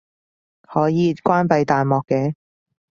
[0.63, 2.33] 可以關閉彈幕嘅